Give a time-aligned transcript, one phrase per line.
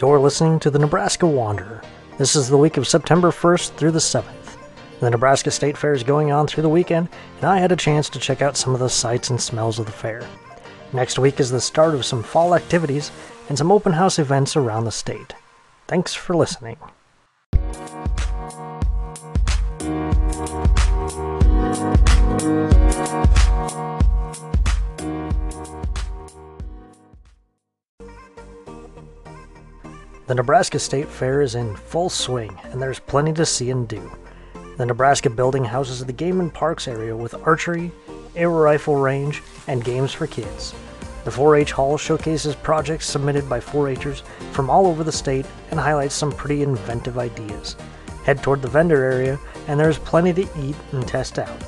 [0.00, 1.82] You're listening to the Nebraska Wanderer.
[2.16, 4.56] This is the week of September 1st through the 7th.
[4.98, 8.08] The Nebraska State Fair is going on through the weekend, and I had a chance
[8.08, 10.26] to check out some of the sights and smells of the fair.
[10.94, 13.12] Next week is the start of some fall activities
[13.50, 15.34] and some open house events around the state.
[15.86, 16.78] Thanks for listening.
[30.30, 34.16] The Nebraska State Fair is in full swing, and there's plenty to see and do.
[34.76, 37.90] The Nebraska building houses the Game and Parks area with archery,
[38.36, 40.72] air rifle range, and games for kids.
[41.24, 45.46] The 4 H Hall showcases projects submitted by 4 Hers from all over the state
[45.72, 47.74] and highlights some pretty inventive ideas.
[48.22, 51.60] Head toward the vendor area, and there's plenty to eat and test out.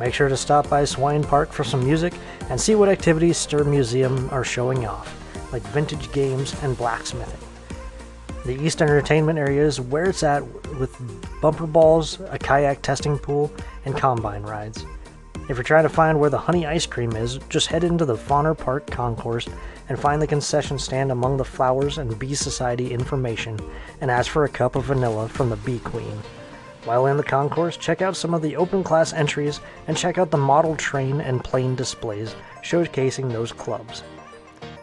[0.00, 2.14] Make sure to stop by Swine Park for some music
[2.48, 5.14] and see what activities Stuhr Museum are showing off,
[5.52, 7.45] like vintage games and blacksmithing.
[8.46, 10.46] The East Entertainment area is where it's at
[10.78, 10.96] with
[11.40, 13.50] bumper balls, a kayak testing pool,
[13.84, 14.86] and combine rides.
[15.48, 18.14] If you're trying to find where the honey ice cream is, just head into the
[18.14, 19.48] Fonner Park concourse
[19.88, 23.58] and find the concession stand among the flowers and bee society information
[24.00, 26.16] and ask for a cup of vanilla from the bee queen.
[26.84, 30.30] While in the concourse, check out some of the open class entries and check out
[30.30, 34.04] the model train and plane displays showcasing those clubs.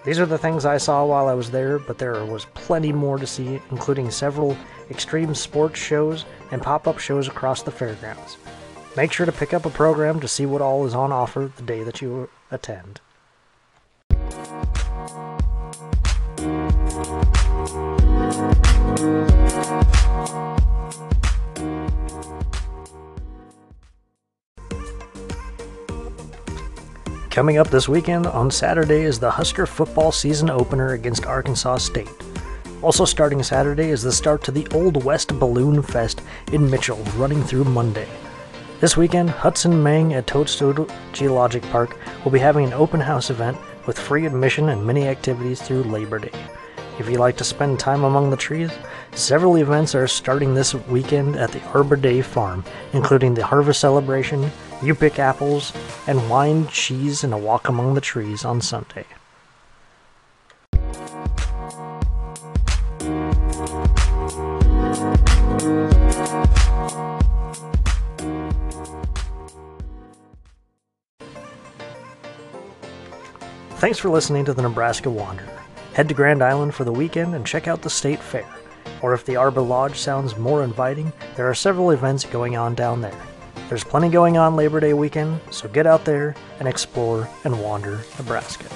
[0.03, 3.17] These are the things I saw while I was there, but there was plenty more
[3.17, 4.57] to see, including several
[4.89, 8.37] extreme sports shows and pop up shows across the fairgrounds.
[8.97, 11.63] Make sure to pick up a program to see what all is on offer the
[11.63, 12.99] day that you attend.
[27.33, 32.11] Coming up this weekend on Saturday is the Husker football season opener against Arkansas State.
[32.83, 37.43] Also starting Saturday is the start to the Old West Balloon Fest in Mitchell, running
[37.43, 38.07] through Monday.
[38.81, 43.57] This weekend, Hudson Meng at Toadstool Geologic Park will be having an open house event
[43.87, 46.39] with free admission and many activities through Labor Day.
[46.99, 48.69] If you like to spend time among the trees,
[49.15, 54.51] several events are starting this weekend at the Arbor Day Farm, including the Harvest Celebration,
[54.81, 55.71] You Pick Apples,
[56.07, 59.05] and Wine, Cheese, and a Walk Among the Trees on Sunday.
[73.83, 75.59] Thanks for listening to the Nebraska Wanderer.
[75.93, 78.47] Head to Grand Island for the weekend and check out the state fair.
[79.01, 83.01] Or if the Arbor Lodge sounds more inviting, there are several events going on down
[83.01, 83.32] there.
[83.69, 88.01] There's plenty going on Labor Day weekend, so get out there and explore and wander
[88.17, 88.69] Nebraska.